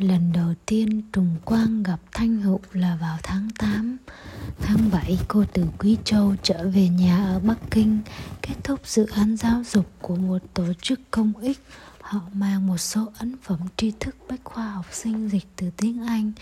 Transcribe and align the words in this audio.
Lần 0.00 0.32
đầu 0.32 0.54
tiên 0.66 1.02
Trùng 1.12 1.36
Quang 1.44 1.82
gặp 1.82 2.00
Thanh 2.12 2.40
Hữu 2.40 2.60
là 2.72 2.98
vào 3.00 3.18
tháng 3.22 3.48
8 3.58 3.96
Tháng 4.60 4.90
7 4.92 5.18
cô 5.28 5.44
từ 5.52 5.64
Quý 5.78 5.96
Châu 6.04 6.34
trở 6.42 6.68
về 6.68 6.88
nhà 6.88 7.26
ở 7.26 7.40
Bắc 7.40 7.58
Kinh, 7.70 7.98
Kết 8.42 8.54
thúc 8.64 8.80
dự 8.84 9.06
án 9.06 9.36
giáo 9.36 9.62
dục 9.64 9.86
của 10.00 10.16
một 10.16 10.38
tổ 10.54 10.64
chức 10.82 11.00
công 11.10 11.32
ích. 11.36 11.58
Họ 12.00 12.20
mang 12.32 12.66
một 12.66 12.78
số 12.78 13.12
ấn 13.18 13.36
phẩm 13.42 13.58
tri 13.76 13.92
thức 14.00 14.16
bách 14.28 14.40
khoa 14.44 14.70
học 14.70 14.86
sinh 14.92 15.28
dịch 15.28 15.46
từ 15.56 15.70
tiếng 15.76 16.06
Anh, 16.06 16.32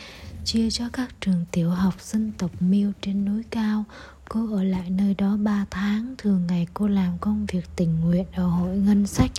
Chia 0.45 0.70
cho 0.70 0.84
các 0.93 1.14
trường 1.20 1.45
tiểu 1.52 1.70
học 1.70 1.95
dân 2.00 2.32
tộc 2.38 2.50
Miêu 2.62 2.93
trên 3.02 3.25
núi 3.25 3.43
cao. 3.50 3.84
Cô 4.29 4.54
ở 4.56 4.62
lại 4.62 4.90
nơi 4.90 5.14
đó 5.14 5.36
3 5.36 5.66
tháng, 5.70 6.14
Thường 6.18 6.46
ngày 6.46 6.66
cô 6.75 6.88
làm 6.88 7.18
công 7.20 7.46
việc 7.46 7.64
tình 7.77 8.00
nguyện 8.00 8.27
ở 8.32 8.46
hội 8.46 8.77
ngân 8.77 9.06
sách, 9.06 9.30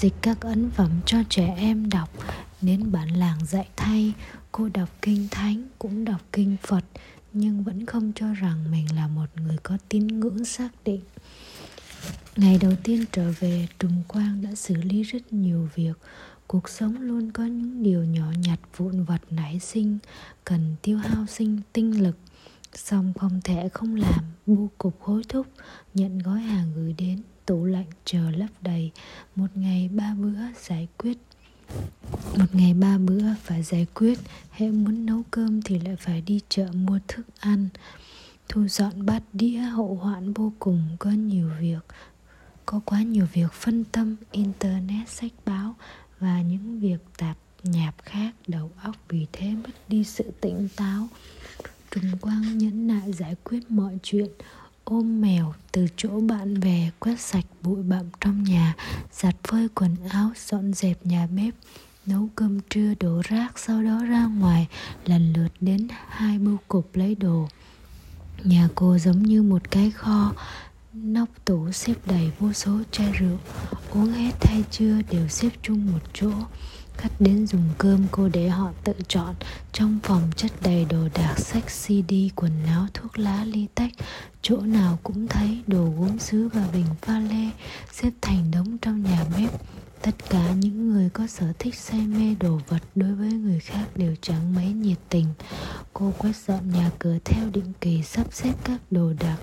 Dịch 0.00 0.14
các 0.22 0.40
ấn 0.40 0.70
phẩm 0.70 0.90
cho 1.06 1.18
trẻ 1.28 1.54
em 1.56 1.90
đọc 1.90 2.08
nên 2.62 2.92
bản 2.92 3.16
làng 3.16 3.46
dạy 3.46 3.68
thay, 3.76 4.14
Cô 4.52 4.68
đọc 4.74 4.88
kinh 5.02 5.28
thánh, 5.30 5.68
cũng 5.78 6.04
đọc 6.04 6.20
kinh 6.32 6.56
Phật, 6.62 6.84
Nhưng 7.32 7.64
vẫn 7.64 7.86
không 7.86 8.12
cho 8.14 8.34
rằng 8.34 8.70
mình 8.70 8.86
là 8.96 9.08
một 9.08 9.26
người 9.36 9.56
có 9.62 9.78
tín 9.88 10.06
ngưỡng 10.06 10.44
xác 10.44 10.68
định. 10.84 11.00
Ngày 12.36 12.58
đầu 12.60 12.72
tiên 12.82 13.04
trở 13.12 13.32
về 13.40 13.68
Trùng 13.78 14.02
Quang 14.08 14.42
đã 14.42 14.54
xử 14.54 14.74
lý 14.74 15.02
rất 15.02 15.32
nhiều 15.32 15.68
việc. 15.74 15.92
Cuộc 16.46 16.68
sống 16.68 17.00
luôn 17.00 17.30
có 17.30 17.44
những 17.44 17.82
điều 17.82 18.04
nhỏ 18.04 18.32
nhặt, 18.38 18.60
vụn 18.76 19.04
vặt, 19.04 19.20
nảy 19.30 19.58
sinh, 19.58 19.98
Cần 20.44 20.74
tiêu 20.82 20.98
hao 20.98 21.26
sinh 21.26 21.60
tinh 21.72 22.02
lực. 22.02 22.16
Xong 22.74 23.12
không 23.14 23.40
thể 23.44 23.68
không 23.68 23.94
làm 23.94 24.24
Bu 24.46 24.68
cục 24.78 25.02
hối 25.02 25.22
thúc, 25.28 25.46
Nhận 25.94 26.18
gói 26.18 26.40
hàng 26.40 26.72
gửi 26.76 26.94
đến, 26.98 27.22
Tủ 27.46 27.64
lạnh 27.64 27.86
chờ 28.04 28.30
lấp 28.30 28.50
đầy. 28.60 28.90
Một 29.36 29.56
ngày, 29.56 29.88
ba 29.92 30.14
bữa 30.14 30.38
giải 30.62 30.88
quyết 30.98 31.18
một 32.38 32.46
ngày 32.52 32.74
ba 32.74 32.98
bữa 32.98 33.22
phải 33.42 33.62
giải 33.62 33.86
quyết, 33.94 34.18
hễ 34.50 34.70
muốn 34.70 35.06
nấu 35.06 35.22
cơm 35.30 35.62
thì 35.62 35.78
lại 35.78 35.96
phải 35.96 36.20
đi 36.20 36.40
chợ 36.48 36.66
mua 36.74 36.98
thức 37.08 37.26
ăn. 37.38 37.68
Thu 38.48 38.68
dọn 38.68 39.06
bát 39.06 39.22
đĩa, 39.32 39.58
hậu 39.58 39.94
hoạn 39.94 40.32
vô 40.32 40.52
cùng, 40.58 40.96
có 40.98 41.10
nhiều 41.10 41.50
việc, 41.60 41.84
có 42.66 42.80
quá 42.84 43.02
nhiều 43.02 43.26
việc 43.32 43.52
phân 43.52 43.84
tâm, 43.84 44.16
internet, 44.32 45.08
sách 45.08 45.32
báo 45.46 45.74
và 46.18 46.42
những 46.42 46.80
việc 46.80 46.98
tạp 47.18 47.36
nhạp 47.62 47.94
khác, 48.02 48.34
đầu 48.48 48.70
óc 48.82 48.96
vì 49.08 49.26
thế 49.32 49.54
mất 49.54 49.88
đi 49.88 50.04
sự 50.04 50.24
tỉnh 50.40 50.68
táo. 50.76 51.08
Trùng 51.90 52.18
quang 52.20 52.58
nhẫn 52.58 52.86
nại 52.86 53.12
giải 53.12 53.36
quyết 53.44 53.70
mọi 53.70 53.98
chuyện 54.02 54.28
ôm 54.84 55.20
mèo 55.20 55.54
từ 55.72 55.86
chỗ 55.96 56.20
bạn 56.20 56.60
về, 56.60 56.90
quét 56.98 57.20
sạch 57.20 57.44
bụi 57.62 57.82
bặm 57.82 58.04
trong 58.20 58.42
nhà, 58.42 58.74
giặt 59.12 59.34
phơi 59.44 59.68
quần 59.74 59.96
áo, 60.08 60.30
dọn 60.48 60.72
dẹp 60.72 61.06
nhà 61.06 61.26
bếp, 61.26 61.54
nấu 62.06 62.28
cơm 62.36 62.60
trưa, 62.70 62.94
đổ 63.00 63.22
rác, 63.28 63.58
sau 63.58 63.82
đó 63.82 64.04
ra 64.04 64.26
ngoài, 64.26 64.68
lần 65.06 65.32
lượt 65.32 65.52
đến 65.60 65.88
hai 66.08 66.38
bưu 66.38 66.56
cục 66.68 66.96
lấy 66.96 67.14
đồ. 67.14 67.48
Nhà 68.44 68.68
cô 68.74 68.98
giống 68.98 69.22
như 69.22 69.42
một 69.42 69.70
cái 69.70 69.90
kho, 69.90 70.32
nóc 70.92 71.28
tủ 71.44 71.72
xếp 71.72 71.94
đầy 72.06 72.32
vô 72.38 72.52
số 72.52 72.78
chai 72.90 73.12
rượu. 73.12 73.38
Uống 73.90 74.12
hết 74.12 74.32
hay 74.46 74.64
chưa 74.70 75.02
đều 75.10 75.28
xếp 75.28 75.50
chung 75.62 75.92
một 75.92 76.00
chỗ 76.12 76.32
khách 76.96 77.20
đến 77.20 77.46
dùng 77.46 77.64
cơm, 77.78 78.06
cô 78.10 78.28
để 78.28 78.48
họ 78.48 78.70
tự 78.84 78.92
chọn. 79.08 79.34
Trong 79.72 79.98
phòng 80.02 80.30
chất 80.36 80.52
đầy 80.62 80.84
đồ 80.84 81.08
đạc 81.14 81.34
sách 81.38 81.64
cd 81.66 82.12
quần 82.36 82.52
áo, 82.66 82.86
thuốc 82.94 83.18
lá, 83.18 83.44
ly 83.44 83.66
tách. 83.74 83.92
Chỗ 84.42 84.56
nào 84.56 84.98
cũng 85.02 85.28
thấy 85.28 85.62
đồ 85.66 85.92
gốm 85.98 86.18
sứ 86.18 86.48
và 86.48 86.68
bình 86.72 86.86
pha 87.02 87.18
lê 87.18 87.50
xếp 87.92 88.10
thành 88.20 88.50
đống 88.50 88.78
trong 88.78 89.02
nhà 89.02 89.24
bếp. 89.36 89.50
Tất 90.02 90.28
cả 90.30 90.52
những 90.52 90.90
người 90.90 91.10
có 91.10 91.26
sở 91.26 91.52
thích 91.58 91.74
say 91.74 92.00
mê 92.00 92.34
đồ 92.40 92.60
vật 92.68 92.82
đối 92.94 93.14
với 93.14 93.32
người 93.32 93.60
khác 93.60 93.86
đều 93.94 94.14
chẳng 94.20 94.54
mấy 94.54 94.66
nhiệt 94.66 94.98
tình. 95.08 95.26
Cô 95.92 96.12
quét 96.18 96.36
dọn 96.46 96.70
nhà 96.70 96.90
cửa 96.98 97.18
theo 97.24 97.50
định 97.52 97.72
kỳ, 97.80 98.02
sắp 98.02 98.26
xếp 98.30 98.52
các 98.64 98.80
đồ 98.90 99.12
đạc, 99.20 99.36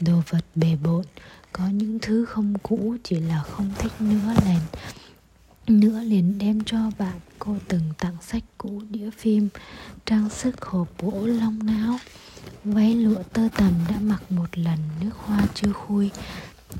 đồ 0.00 0.22
vật 0.30 0.44
bề 0.54 0.76
bộn. 0.82 1.04
Có 1.52 1.68
những 1.68 1.98
thứ 2.02 2.24
không 2.24 2.54
cũ, 2.62 2.96
chỉ 3.04 3.16
là 3.20 3.42
không 3.42 3.70
thích 3.78 3.92
nữa 4.00 4.34
liền 4.46 4.60
nữa 5.70 6.00
liền 6.00 6.38
đem 6.38 6.64
cho 6.64 6.78
bạn 6.98 7.20
cô 7.38 7.56
từng 7.68 7.82
tặng 7.98 8.16
sách 8.22 8.44
cũ 8.58 8.82
đĩa 8.90 9.10
phim, 9.10 9.48
trang 10.06 10.30
sức 10.30 10.62
hộp 10.64 11.02
gỗ 11.02 11.26
long 11.26 11.58
não, 11.66 11.98
váy 12.64 12.94
lụa 12.94 13.22
tơ 13.32 13.48
tằm 13.56 13.72
đã 13.88 13.94
mặc 14.00 14.32
một 14.32 14.58
lần 14.58 14.78
nước 15.00 15.10
hoa 15.14 15.46
chưa 15.54 15.72
khui, 15.72 16.10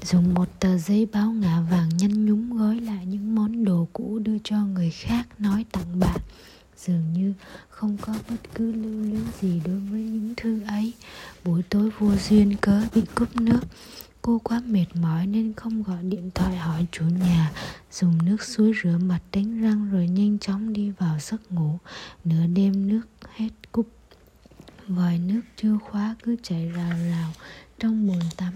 dùng 0.02 0.34
một 0.34 0.60
tờ 0.60 0.78
giấy 0.78 1.06
báo 1.12 1.30
ngả 1.30 1.60
vàng 1.70 1.88
nhăn 1.98 2.26
nhúm 2.26 2.58
gói 2.58 2.80
lại 2.80 3.06
những 3.06 3.34
món 3.34 3.64
đồ 3.64 3.88
cũ 3.92 4.18
đưa 4.18 4.38
cho 4.44 4.56
người 4.56 4.90
khác 4.90 5.26
nói 5.38 5.64
tặng 5.72 6.00
bạn. 6.00 6.20
Dường 6.76 7.12
như 7.12 7.32
không 7.68 7.96
có 8.00 8.14
bất 8.30 8.36
cứ 8.54 8.72
lưu 8.72 9.02
luyến 9.02 9.24
gì 9.40 9.60
đối 9.64 9.76
với 9.78 10.00
những 10.00 10.34
thư 10.36 10.60
ấy. 10.66 10.92
Buổi 11.44 11.62
tối 11.62 11.90
vô 11.98 12.10
duyên 12.28 12.56
cớ 12.60 12.82
bị 12.94 13.02
cúp 13.14 13.36
nước 13.36 13.60
cô 14.28 14.40
quá 14.44 14.60
mệt 14.66 14.86
mỏi 14.94 15.26
nên 15.26 15.52
không 15.52 15.82
gọi 15.82 16.02
điện 16.02 16.30
thoại 16.34 16.56
hỏi 16.56 16.86
chủ 16.92 17.04
nhà. 17.04 17.52
Dùng 17.92 18.18
nước 18.24 18.42
suối 18.42 18.72
rửa 18.82 18.98
mặt 18.98 19.20
đánh 19.32 19.62
răng 19.62 19.90
rồi 19.92 20.08
nhanh 20.08 20.38
chóng 20.38 20.72
đi 20.72 20.90
vào 20.90 21.18
giấc 21.20 21.52
ngủ. 21.52 21.78
Nửa 22.24 22.46
đêm 22.46 22.88
nước 22.88 23.02
hết 23.36 23.48
cúp. 23.72 23.88
Vòi 24.88 25.18
nước 25.18 25.40
chưa 25.56 25.78
khóa 25.84 26.16
cứ 26.22 26.36
chảy 26.42 26.68
rào 26.68 26.90
rào 27.10 27.32
trong 27.78 28.08
bồn 28.08 28.22
tắm. 28.36 28.52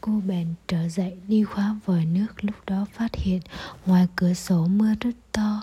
Cô 0.00 0.22
bèn 0.26 0.54
trở 0.68 0.88
dậy 0.88 1.16
đi 1.28 1.44
khóa 1.44 1.76
vòi 1.84 2.04
nước 2.04 2.44
lúc 2.44 2.56
đó 2.66 2.86
phát 2.92 3.14
hiện 3.14 3.40
ngoài 3.86 4.06
cửa 4.16 4.34
sổ 4.34 4.66
mưa 4.66 4.94
rất 5.00 5.14
to 5.32 5.62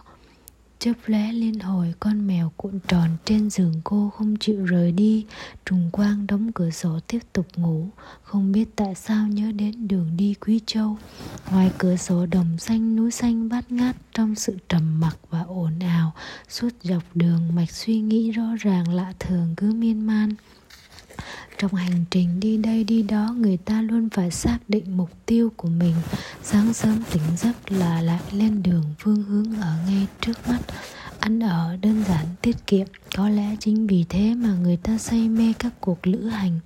chớp 0.83 0.93
lóe 1.05 1.31
liên 1.31 1.59
hồi, 1.59 1.93
con 1.99 2.27
mèo 2.27 2.51
cuộn 2.57 2.79
tròn 2.87 3.09
trên 3.25 3.49
giường 3.49 3.73
cô 3.83 4.09
không 4.09 4.35
chịu 4.39 4.65
rời 4.65 4.91
đi. 4.91 5.25
Trùng 5.65 5.89
quang 5.91 6.27
đóng 6.27 6.51
cửa 6.51 6.69
sổ 6.69 6.99
tiếp 7.07 7.19
tục 7.33 7.45
ngủ. 7.55 7.87
Không 8.23 8.51
biết 8.51 8.75
tại 8.75 8.95
sao 8.95 9.27
nhớ 9.27 9.51
đến 9.51 9.87
đường 9.87 10.17
đi 10.17 10.33
quý 10.33 10.59
châu. 10.65 10.97
Ngoài 11.51 11.71
cửa 11.77 11.95
sổ 11.95 12.25
đồng 12.25 12.57
xanh, 12.57 12.95
núi 12.95 13.11
xanh 13.11 13.49
bát 13.49 13.71
ngát 13.71 13.95
trong 14.13 14.35
sự 14.35 14.57
trầm 14.69 14.99
mặc 14.99 15.17
và 15.29 15.41
ồn 15.41 15.79
ào. 15.79 16.13
Suốt 16.49 16.69
dọc 16.81 17.03
đường, 17.15 17.55
mạch 17.55 17.71
suy 17.71 17.99
nghĩ 17.99 18.31
rõ 18.31 18.47
ràng 18.59 18.93
lạ 18.93 19.13
thường 19.19 19.53
cứ 19.57 19.73
miên 19.73 20.07
man 20.07 20.33
trong 21.63 21.75
hành 21.75 22.05
trình 22.11 22.39
đi 22.39 22.57
đây 22.57 22.83
đi 22.83 23.03
đó, 23.03 23.35
người 23.37 23.57
ta 23.57 23.81
luôn 23.81 24.09
phải 24.09 24.31
xác 24.31 24.57
định 24.67 24.97
mục 24.97 25.09
tiêu 25.25 25.51
của 25.57 25.67
mình. 25.67 25.93
Sáng 26.43 26.73
sớm 26.73 27.03
tỉnh 27.11 27.21
giấc 27.37 27.71
là 27.71 28.01
lại 28.01 28.19
lên 28.31 28.63
đường 28.63 28.83
phương 28.99 29.23
hướng 29.23 29.61
ở 29.61 29.75
ngay 29.87 30.07
trước 30.21 30.47
mắt. 30.47 30.59
Ăn 31.19 31.39
ở 31.39 31.77
đơn 31.81 32.03
giản, 32.07 32.25
tiết 32.41 32.67
kiệm. 32.67 32.87
Có 33.15 33.29
lẽ 33.29 33.55
chính 33.59 33.87
vì 33.87 34.05
thế 34.09 34.33
mà 34.35 34.49
người 34.63 34.77
ta 34.77 34.97
say 34.97 35.29
mê 35.29 35.53
các 35.59 35.73
cuộc 35.79 36.07
lữ 36.07 36.27
hành. 36.27 36.59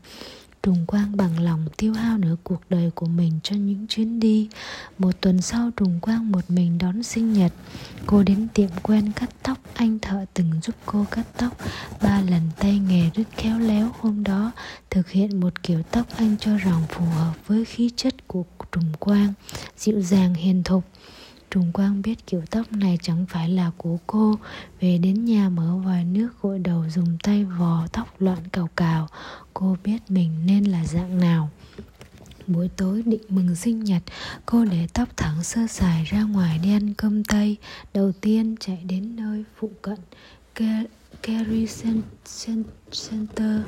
Trùng 0.64 0.86
Quang 0.86 1.18
bằng 1.18 1.40
lòng 1.40 1.66
tiêu 1.78 1.94
hao 1.94 2.18
nửa 2.18 2.36
cuộc 2.44 2.62
đời 2.70 2.92
của 2.96 3.06
mình 3.06 3.40
cho 3.44 3.56
những 3.56 3.88
chuyến 3.88 4.20
đi. 4.20 4.50
Một 4.98 5.12
tuần 5.22 5.42
sau 5.42 5.72
Trùng 5.78 6.00
Quang 6.02 6.32
một 6.32 6.50
mình 6.50 6.78
đón 6.78 7.04
sinh 7.04 7.34
nhật. 7.34 7.54
Cô 8.06 8.24
đến 8.24 8.48
tiệm 8.54 8.70
quen 8.84 9.12
cắt 9.16 9.30
tóc, 9.44 9.58
Anh 9.74 10.00
thợ 10.00 10.26
từng 10.34 10.52
giúp 10.64 10.76
cô 10.86 11.06
cắt 11.12 11.26
tóc. 11.38 11.58
Ba 12.02 12.22
lần 12.22 12.42
tay 12.60 12.80
nghề 12.80 13.10
rất 13.10 13.24
khéo 13.38 13.60
léo 13.60 13.92
hôm 14.00 14.24
đó, 14.24 14.52
Thực 14.90 15.10
hiện 15.10 15.40
một 15.40 15.64
kiểu 15.64 15.84
tóc 15.92 16.06
anh 16.18 16.36
cho 16.40 16.58
rằng 16.58 16.82
phù 16.90 17.06
hợp 17.06 17.34
với 17.48 17.66
khí 17.66 17.92
chất 17.96 18.28
của 18.28 18.44
Trùng 18.72 18.94
Quang, 19.00 19.34
Dịu 19.78 20.02
dàng 20.02 20.34
hiền 20.34 20.64
thục. 20.64 20.84
Trùng 21.52 21.72
Quang 21.72 22.02
biết 22.02 22.28
kiểu 22.28 22.42
tóc 22.52 22.72
này 22.72 22.98
chẳng 23.02 23.26
phải 23.30 23.50
là 23.50 23.72
của 23.78 23.98
cô. 24.08 24.36
Về 24.80 24.98
đến 24.98 25.26
nhà 25.26 25.50
mở 25.50 25.78
vòi 25.86 26.04
nước, 26.04 26.30
gội 26.42 26.60
đầu 26.60 26.86
dùng 26.90 27.18
tay 27.24 27.44
vò 27.44 27.88
tóc 27.92 28.22
loạn 28.22 28.48
cào 28.52 28.70
cào. 28.76 29.08
Cô 29.54 29.78
biết 29.84 29.98
mình 30.10 30.32
nên 30.46 30.64
là 30.64 30.86
dạng 30.86 31.20
nào. 31.20 31.50
Buổi 32.48 32.70
tối 32.78 33.04
định 33.06 33.22
mừng 33.30 33.56
sinh 33.56 33.84
nhật, 33.84 34.04
Cô 34.46 34.66
để 34.66 34.88
tóc 34.94 35.10
thẳng 35.18 35.44
sơ 35.44 35.68
sài 35.68 36.04
ra 36.04 36.24
ngoài 36.24 36.60
đi 36.64 36.72
ăn 36.72 36.94
cơm 36.94 37.24
tây. 37.24 37.58
Đầu 37.94 38.12
tiên 38.12 38.56
chạy 38.60 38.84
đến 38.86 39.16
nơi 39.16 39.44
phụ 39.60 39.72
cận 39.82 39.98
Kerry 41.22 41.68
Center. 43.10 43.62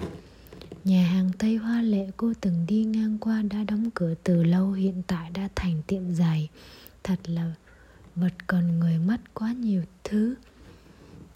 Nhà 0.84 1.08
hàng 1.08 1.32
Tây 1.38 1.56
Hoa 1.56 1.82
Lệ, 1.82 2.08
cô 2.18 2.34
từng 2.42 2.66
đi 2.68 2.84
ngang 2.84 3.18
qua 3.18 3.42
đã 3.42 3.64
đóng 3.64 3.90
cửa 3.94 4.14
từ 4.24 4.44
lâu, 4.44 4.72
Hiện 4.72 5.02
tại 5.08 5.30
đã 5.34 5.50
thành 5.56 5.82
tiệm 5.88 6.14
giày. 6.14 6.50
Thật 7.04 7.20
là 7.24 7.52
vật 8.16 8.34
còn 8.48 8.80
người 8.80 8.98
mất 8.98 9.34
quá 9.34 9.52
nhiều 9.52 9.84
thứ. 10.04 10.36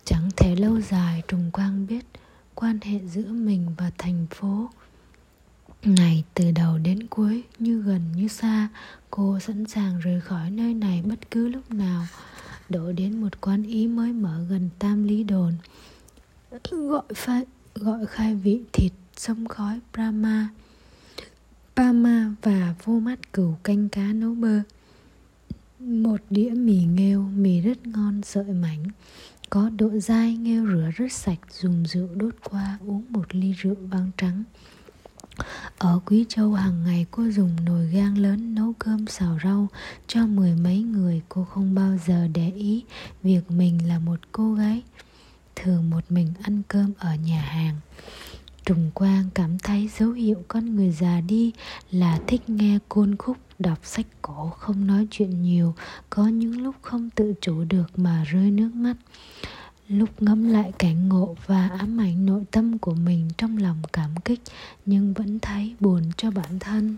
Chẳng 0.06 0.30
thể 0.38 0.56
lâu 0.56 0.82
dài 0.82 1.22
trùng 1.28 1.52
quang 1.52 1.88
biết 1.88 2.06
quan 2.56 2.80
hệ 2.82 3.00
giữa 3.00 3.28
mình 3.28 3.76
và 3.78 3.92
thành 3.98 4.28
phố. 4.30 4.70
Này 5.84 6.24
từ 6.34 6.52
đầu 6.52 6.78
đến 6.78 7.08
cuối, 7.08 7.44
như 7.60 7.82
gần 7.82 8.02
như 8.16 8.28
xa, 8.28 8.68
cô 9.12 9.40
sẵn 9.40 9.66
sàng 9.66 10.00
rời 10.00 10.22
khỏi 10.22 10.52
nơi 10.52 10.74
này 10.74 11.02
bất 11.06 11.32
cứ 11.32 11.48
lúc 11.48 11.72
nào, 11.72 12.06
đổ 12.70 12.92
đến 12.92 13.22
một 13.22 13.42
quán 13.42 13.64
ý 13.64 13.88
mới 13.88 14.14
mở 14.14 14.46
gần 14.50 14.70
tam 14.80 15.04
lý 15.04 15.24
đồn. 15.24 15.54
Gọi 16.72 17.04
pha, 17.16 17.42
gọi 17.76 18.06
khai 18.06 18.36
vị 18.36 18.62
thịt 18.74 18.92
sông 19.18 19.48
khói 19.48 19.80
brahma. 19.94 20.50
Pama 21.76 22.36
và 22.42 22.76
vô 22.84 23.00
mắt 23.00 23.34
cừu 23.34 23.56
canh 23.64 23.90
cá 23.90 24.14
nấu 24.14 24.36
bơ 24.36 24.60
một 25.84 26.22
đĩa 26.30 26.50
mì 26.50 26.84
nghêu, 26.84 27.22
mì 27.22 27.62
rất 27.62 27.88
ngon, 27.88 28.22
sợi 28.24 28.44
mảnh. 28.44 28.84
Có 29.50 29.70
độ 29.70 29.90
dai, 30.00 30.38
nghêu 30.38 30.66
rửa 30.68 30.90
rất 30.96 31.12
sạch, 31.12 31.40
dùng 31.52 31.86
rượu 31.86 32.08
đốt 32.16 32.34
qua, 32.50 32.78
uống 32.88 33.06
một 33.10 33.36
ly 33.36 33.54
rượu 33.54 33.76
vang 33.76 34.12
trắng. 34.18 34.44
Ở 35.78 36.00
Quý 36.06 36.26
Châu, 36.30 36.54
hàng 36.54 36.84
ngày 36.84 37.06
cô 37.12 37.30
dùng 37.30 37.52
nồi 37.66 37.88
gang 37.88 38.18
lớn 38.18 38.56
nấu 38.56 38.74
cơm 38.80 39.08
xào 39.08 39.40
rau 39.44 39.68
cho 40.08 40.28
mười 40.28 40.56
mấy 40.56 40.82
người. 40.84 41.22
Cô 41.30 41.44
không 41.44 41.76
bao 41.76 41.98
giờ 42.08 42.28
để 42.34 42.52
ý 42.52 42.84
việc 43.24 43.52
mình 43.52 43.88
là 43.88 44.00
một 44.00 44.20
cô 44.32 44.54
gái, 44.54 44.82
thường 45.56 45.90
một 45.90 46.04
mình 46.10 46.34
ăn 46.42 46.62
cơm 46.68 46.94
ở 46.98 47.16
nhà 47.16 47.42
hàng. 47.42 47.76
Trùng 48.66 48.92
Quang 48.94 49.30
cảm 49.34 49.60
thấy 49.60 49.90
dấu 49.98 50.12
hiệu 50.12 50.44
con 50.48 50.76
người 50.76 50.92
già 50.92 51.22
đi 51.22 51.52
là 51.92 52.20
thích 52.28 52.50
nghe 52.50 52.80
côn 52.90 53.16
khúc, 53.16 53.38
đọc 53.60 53.80
sách 53.84 54.06
cổ, 54.22 54.50
không 54.50 54.88
nói 54.88 55.08
chuyện 55.12 55.42
nhiều, 55.42 55.76
có 56.10 56.28
những 56.28 56.62
lúc 56.62 56.76
không 56.82 57.10
tự 57.10 57.34
chủ 57.42 57.64
được 57.64 58.00
mà 58.00 58.24
rơi 58.24 58.52
nước 58.52 58.70
mắt. 58.74 58.96
Lúc 59.88 60.10
ngẫm 60.22 60.50
lại 60.50 60.72
cảnh 60.80 61.10
ngộ 61.10 61.36
và 61.46 61.70
ám 61.80 62.02
ảnh 62.02 62.26
nội 62.26 62.44
tâm 62.52 62.78
của 62.78 62.94
mình 62.94 63.30
trong 63.38 63.58
lòng 63.58 63.82
cảm 63.94 64.16
kích 64.26 64.42
nhưng 64.86 65.14
vẫn 65.14 65.40
thấy 65.40 65.76
buồn 65.80 66.02
cho 66.18 66.32
bản 66.32 66.60
thân. 66.60 66.96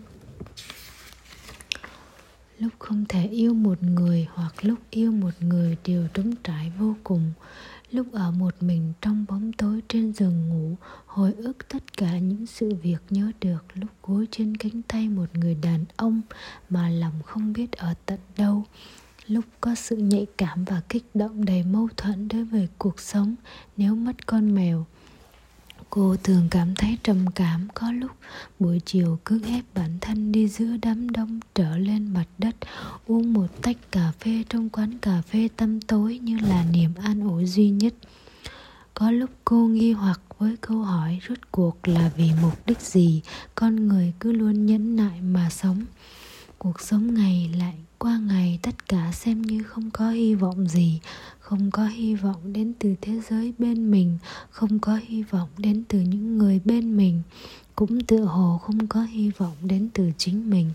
Lúc 2.58 2.72
không 2.78 3.04
thể 3.08 3.26
yêu 3.26 3.54
một 3.54 3.82
người 3.82 4.26
hoặc 4.34 4.64
lúc 4.64 4.78
yêu 4.90 5.12
một 5.12 5.30
người 5.40 5.76
đều 5.84 6.06
trống 6.14 6.34
trải 6.44 6.72
vô 6.78 6.94
cùng 7.04 7.32
lúc 7.90 8.12
ở 8.12 8.30
một 8.30 8.54
mình 8.62 8.92
trong 9.00 9.24
bóng 9.28 9.52
tối 9.52 9.82
trên 9.88 10.12
giường 10.12 10.48
ngủ, 10.48 10.76
hồi 11.06 11.32
ức 11.32 11.68
tất 11.68 11.96
cả 11.96 12.18
những 12.18 12.46
sự 12.46 12.74
việc 12.82 12.98
nhớ 13.10 13.32
được. 13.40 13.64
Lúc 13.74 13.90
gối 14.02 14.26
trên 14.30 14.56
cánh 14.56 14.82
tay 14.82 15.08
một 15.08 15.26
người 15.34 15.54
đàn 15.62 15.84
ông 15.96 16.20
mà 16.70 16.88
lòng 16.88 17.22
không 17.24 17.52
biết 17.52 17.72
ở 17.72 17.94
tận 18.06 18.18
đâu. 18.36 18.64
Lúc 19.26 19.44
có 19.60 19.74
sự 19.74 19.96
nhạy 19.96 20.26
cảm 20.38 20.64
và 20.64 20.82
kích 20.88 21.04
động 21.14 21.44
đầy 21.44 21.62
mâu 21.62 21.88
thuẫn 21.96 22.28
đối 22.28 22.44
với 22.44 22.68
cuộc 22.78 23.00
sống, 23.00 23.34
nếu 23.76 23.94
mất 23.94 24.26
con 24.26 24.54
mèo 24.54 24.86
Cô 25.90 26.16
thường 26.24 26.48
cảm 26.50 26.74
thấy 26.74 26.98
trầm 27.02 27.26
cảm 27.34 27.68
có 27.74 27.92
lúc 27.92 28.10
buổi 28.58 28.80
chiều 28.84 29.18
cứ 29.24 29.40
ép 29.44 29.64
bản 29.74 29.98
thân 30.00 30.32
đi 30.32 30.48
giữa 30.48 30.76
đám 30.82 31.10
đông 31.10 31.40
trở 31.54 31.78
lên 31.78 32.14
mặt 32.14 32.26
đất, 32.38 32.56
uống 33.06 33.32
một 33.32 33.46
tách 33.62 33.76
cà 33.92 34.12
phê 34.20 34.44
trong 34.48 34.68
quán 34.68 34.98
cà 34.98 35.22
phê 35.22 35.48
tâm 35.56 35.80
tối 35.80 36.18
như 36.22 36.38
là 36.38 36.64
niềm 36.72 36.90
an 37.02 37.28
ủi 37.28 37.46
duy 37.46 37.70
nhất. 37.70 37.94
Có 38.94 39.10
lúc 39.10 39.30
cô 39.44 39.66
nghi 39.66 39.92
hoặc 39.92 40.20
với 40.38 40.56
câu 40.60 40.82
hỏi 40.82 41.18
rốt 41.28 41.38
cuộc 41.50 41.88
là 41.88 42.10
vì 42.16 42.30
mục 42.42 42.66
đích 42.66 42.80
gì 42.80 43.22
con 43.54 43.88
người 43.88 44.12
cứ 44.20 44.32
luôn 44.32 44.66
nhẫn 44.66 44.96
nại 44.96 45.20
mà 45.20 45.50
sống. 45.50 45.84
Cuộc 46.58 46.80
sống 46.80 47.14
ngày 47.14 47.50
lại 47.58 47.74
qua 47.98 48.18
ngày, 48.18 48.58
tất 48.62 48.88
cả 48.88 49.12
xem 49.12 49.42
như 49.42 49.62
không 49.62 49.90
có 49.90 50.10
hy 50.10 50.34
vọng 50.34 50.68
gì 50.68 51.00
không 51.46 51.70
có 51.70 51.86
hy 51.86 52.14
vọng 52.14 52.52
đến 52.52 52.72
từ 52.78 52.94
thế 53.00 53.20
giới 53.30 53.52
bên 53.58 53.90
mình, 53.90 54.18
không 54.50 54.78
có 54.78 55.00
hy 55.06 55.22
vọng 55.22 55.48
đến 55.58 55.82
từ 55.88 56.00
những 56.00 56.38
người 56.38 56.60
bên 56.64 56.96
mình, 56.96 57.22
cũng 57.76 58.00
tự 58.00 58.24
hồ 58.24 58.58
không 58.58 58.86
có 58.86 59.02
hy 59.02 59.30
vọng 59.30 59.56
đến 59.62 59.88
từ 59.94 60.10
chính 60.18 60.50
mình. 60.50 60.70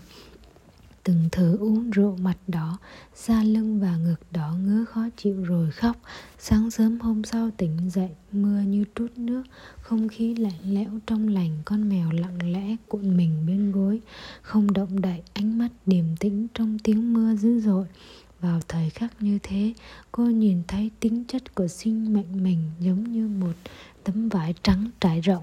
Từng 1.04 1.28
thử 1.32 1.56
uống 1.56 1.90
rượu 1.90 2.16
mặt 2.16 2.36
đỏ, 2.48 2.78
da 3.14 3.42
lưng 3.42 3.80
và 3.80 3.96
ngực 3.96 4.20
đỏ 4.30 4.54
ngứa 4.64 4.84
khó 4.84 5.08
chịu 5.16 5.44
rồi 5.44 5.70
khóc. 5.70 5.96
Sáng 6.38 6.70
sớm 6.70 7.00
hôm 7.00 7.24
sau 7.24 7.50
tỉnh 7.56 7.90
dậy, 7.90 8.10
mưa 8.32 8.60
như 8.60 8.84
trút 8.94 9.18
nước, 9.18 9.42
không 9.82 10.08
khí 10.08 10.34
lạnh 10.34 10.60
lẽo 10.64 10.90
trong 11.06 11.28
lành, 11.28 11.58
con 11.64 11.88
mèo 11.88 12.10
lặng 12.10 12.52
lẽ 12.52 12.76
cuộn 12.88 13.16
mình 13.16 13.46
bên 13.46 13.72
gối. 13.72 14.00
Không 14.42 14.72
động 14.72 15.00
đậy, 15.00 15.22
ánh 15.34 15.58
mắt 15.58 15.68
điềm 15.86 16.04
tĩnh 16.20 16.46
trong 16.54 16.78
tiếng 16.78 17.12
mưa 17.12 17.34
dữ 17.34 17.60
dội 17.60 17.86
vào 18.42 18.60
thời 18.68 18.90
khắc 18.90 19.22
như 19.22 19.38
thế, 19.42 19.72
cô 20.12 20.24
nhìn 20.24 20.62
thấy 20.68 20.90
tính 21.00 21.24
chất 21.28 21.54
của 21.54 21.68
sinh 21.68 22.12
mệnh 22.14 22.44
mình 22.44 22.70
giống 22.80 23.12
như 23.12 23.28
một 23.28 23.52
tấm 24.04 24.28
vải 24.28 24.54
trắng 24.62 24.90
trải 25.00 25.20
rộng. 25.20 25.42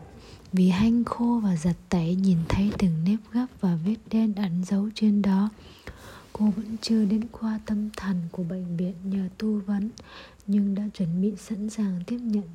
Vì 0.53 0.69
hanh 0.69 1.03
khô 1.03 1.41
và 1.43 1.55
giặt 1.55 1.75
tẩy 1.89 2.15
nhìn 2.15 2.37
thấy 2.49 2.71
từng 2.77 3.03
nếp 3.05 3.19
gấp 3.31 3.45
và 3.61 3.77
vết 3.85 3.95
đen 4.11 4.33
ẩn 4.35 4.63
giấu 4.65 4.89
trên 4.95 5.21
đó, 5.21 5.49
cô 6.33 6.45
vẫn 6.55 6.75
chưa 6.81 7.05
đến 7.05 7.21
khoa 7.31 7.59
tâm 7.65 7.89
thần 7.97 8.15
của 8.31 8.43
bệnh 8.43 8.77
viện 8.77 8.93
nhờ 9.03 9.29
tu 9.37 9.59
vấn, 9.59 9.89
nhưng 10.47 10.75
đã 10.75 10.83
chuẩn 10.93 11.21
bị 11.21 11.33
sẵn 11.37 11.69
sàng 11.69 11.99
tiếp 12.07 12.19
nhận 12.21 12.47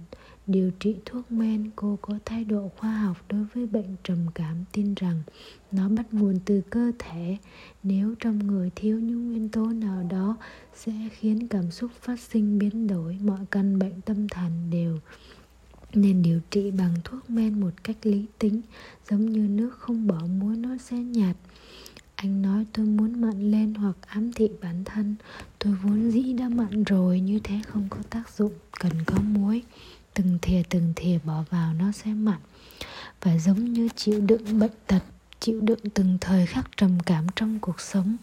điều 0.47 0.71
trị 0.81 0.97
thuốc 1.05 1.33
men, 1.33 1.71
cô 1.77 1.99
có 2.03 2.19
thái 2.25 2.45
độ 2.45 2.71
khoa 2.77 2.99
học 2.99 3.17
đối 3.29 3.45
với 3.55 3.67
bệnh 3.67 3.97
trầm 4.05 4.19
cảm, 4.35 4.65
tin 4.73 4.95
rằng 4.95 5.23
nó 5.73 5.89
bắt 5.89 6.15
nguồn 6.15 6.39
từ 6.45 6.61
cơ 6.71 6.93
thể. 6.99 7.37
Nếu 7.83 8.15
trong 8.21 8.39
người 8.39 8.71
thiếu 8.77 9.01
những 9.01 9.29
nguyên 9.29 9.49
tố 9.49 9.67
nào 9.67 10.03
đó, 10.11 10.37
sẽ 10.75 10.93
khiến 11.13 11.49
cảm 11.49 11.71
xúc 11.71 11.91
phát 12.01 12.21
sinh 12.21 12.59
biến 12.59 12.87
đổi. 12.87 13.19
Mọi 13.23 13.41
căn 13.51 13.79
bệnh 13.79 14.01
tâm 14.01 14.29
thần 14.29 14.51
đều 14.71 14.99
nên 15.95 16.23
điều 16.23 16.41
trị 16.51 16.71
bằng 16.71 16.95
thuốc 17.05 17.31
men 17.31 17.61
một 17.61 17.71
cách 17.85 17.97
lý 18.03 18.25
tính, 18.39 18.61
giống 19.11 19.27
như 19.27 19.49
nước 19.49 19.71
không 19.79 20.07
bỏ 20.07 20.21
muối 20.41 20.57
nó 20.57 20.77
sẽ 20.77 20.97
nhạt. 20.97 21.37
Anh 22.15 22.43
nói, 22.43 22.67
tôi 22.73 22.87
muốn 22.87 23.21
mặn 23.21 23.51
lên 23.51 23.75
hoặc 23.75 23.97
ám 24.07 24.33
thị 24.33 24.49
bản 24.63 24.85
thân. 24.85 25.15
Tôi 25.59 25.77
vốn 25.83 26.11
dĩ 26.11 26.33
đã 26.33 26.49
mặn 26.49 26.85
rồi, 26.85 27.21
như 27.21 27.41
thế 27.45 27.61
không 27.67 27.87
có 27.91 27.99
tác 28.11 28.31
dụng, 28.31 28.53
cần 28.81 28.93
có 29.07 29.17
muối 29.23 29.63
từng 30.15 30.39
thìa 30.43 30.63
từng 30.69 30.93
thìa 30.97 31.19
bỏ 31.25 31.45
vào 31.51 31.75
nó 31.75 31.93
sẽ 31.93 32.11
mặn. 32.11 32.39
Và 33.23 33.39
giống 33.39 33.73
như 33.73 33.89
chịu 33.97 34.21
đựng 34.21 34.59
bệnh 34.59 34.71
tật, 34.87 35.03
chịu 35.41 35.61
đựng 35.61 35.81
từng 35.95 36.19
thời 36.21 36.47
khắc 36.47 36.77
trầm 36.77 37.01
cảm 37.01 37.27
trong 37.37 37.59
cuộc 37.61 37.81
sống, 37.81 38.17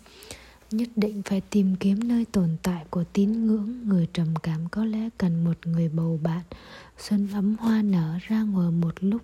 nhất 0.71 0.89
định 0.95 1.21
phải 1.25 1.41
tìm 1.49 1.75
kiếm 1.75 2.07
nơi 2.07 2.25
tồn 2.25 2.57
tại 2.63 2.85
của 2.89 3.03
tín 3.13 3.45
ngưỡng. 3.45 3.89
Người 3.89 4.07
trầm 4.13 4.35
cảm 4.43 4.69
có 4.69 4.85
lẽ 4.85 5.09
cần 5.17 5.43
một 5.43 5.67
người 5.67 5.89
bầu 5.89 6.19
bạn, 6.23 6.41
xuân 6.97 7.27
ấm 7.33 7.55
hoa 7.59 7.81
nở 7.81 8.17
ra 8.27 8.41
ngồi 8.41 8.71
một 8.71 8.93
lúc 9.01 9.21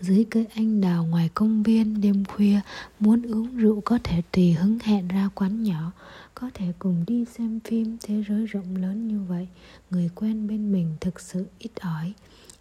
dưới 0.00 0.26
cây 0.30 0.46
anh 0.54 0.80
đào 0.80 1.04
ngoài 1.04 1.30
công 1.34 1.62
viên, 1.62 2.00
đêm 2.00 2.24
khuya, 2.24 2.60
muốn 2.98 3.22
uống 3.22 3.56
rượu 3.56 3.80
có 3.84 3.98
thể 4.04 4.22
tùy 4.32 4.52
hứng 4.52 4.78
hẹn 4.78 5.08
ra 5.08 5.28
quán 5.34 5.62
nhỏ, 5.62 5.92
có 6.34 6.50
thể 6.54 6.72
cùng 6.78 7.04
đi 7.06 7.24
xem 7.24 7.60
phim 7.64 7.96
thế 8.02 8.24
giới 8.28 8.46
rộng 8.46 8.76
lớn 8.76 9.08
như 9.08 9.20
vậy. 9.20 9.48
Người 9.90 10.10
quen 10.14 10.48
bên 10.48 10.72
mình 10.72 10.96
thực 11.00 11.20
sự 11.20 11.46
ít 11.58 11.70
ỏi, 11.80 12.12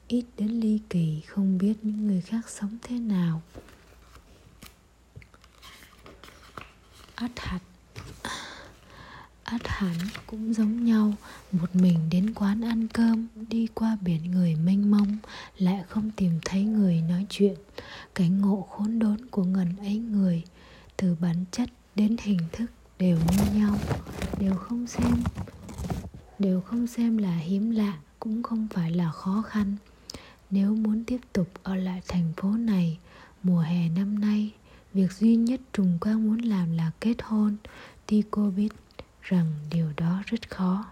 ít 0.07 0.25
đến 0.37 0.47
ly 0.47 0.79
kỳ, 0.89 1.21
không 1.27 1.57
biết 1.57 1.73
những 1.81 2.07
người 2.07 2.21
khác 2.21 2.49
sống 2.49 2.77
thế 2.81 2.99
nào. 2.99 3.41
Át 7.15 7.31
hạt 7.35 7.59
ắt 9.49 9.61
hẳn 9.67 9.95
cũng 10.27 10.53
giống 10.53 10.85
nhau, 10.85 11.13
một 11.51 11.75
mình 11.75 11.97
đến 12.11 12.33
quán 12.33 12.61
ăn 12.61 12.87
cơm, 12.87 13.27
đi 13.49 13.67
qua 13.73 13.97
biển 14.01 14.31
người 14.31 14.55
mênh 14.55 14.91
mông, 14.91 15.17
lại 15.57 15.83
không 15.89 16.11
tìm 16.11 16.39
thấy 16.45 16.63
người 16.63 17.01
nói 17.01 17.25
chuyện. 17.29 17.55
Cái 18.15 18.29
ngộ 18.29 18.67
khốn 18.69 18.99
đốn 18.99 19.17
của 19.31 19.43
ngần 19.43 19.77
ấy 19.77 19.97
người, 19.97 20.43
từ 20.97 21.15
bản 21.21 21.45
chất 21.51 21.69
đến 21.95 22.15
hình 22.21 22.39
thức 22.51 22.65
đều 22.99 23.17
như 23.17 23.59
nhau. 23.59 23.75
Đều 24.39 24.55
không 24.55 24.87
xem, 24.87 25.13
đều 26.39 26.61
không 26.61 26.87
xem 26.87 27.17
là 27.17 27.37
hiếm 27.37 27.71
lạ, 27.71 27.97
cũng 28.19 28.43
không 28.43 28.67
phải 28.73 28.91
là 28.91 29.11
khó 29.11 29.43
khăn. 29.47 29.75
Nếu 30.49 30.75
muốn 30.75 31.03
tiếp 31.03 31.19
tục 31.33 31.47
ở 31.63 31.75
lại 31.75 32.01
thành 32.07 32.33
phố 32.37 32.51
này, 32.51 32.97
mùa 33.43 33.59
hè 33.59 33.89
năm 33.89 34.19
nay, 34.19 34.51
việc 34.93 35.11
duy 35.11 35.35
nhất 35.35 35.61
trùng 35.73 35.97
quang 36.01 36.27
muốn 36.27 36.39
làm 36.39 36.71
là 36.77 36.91
kết 36.99 37.15
hôn 37.23 37.55
tuy 38.05 38.23
cô 38.31 38.49
biết 38.49 38.69
rằng 39.29 39.45
điều 39.71 39.87
đó 39.97 40.23
rất 40.25 40.49
khó. 40.49 40.85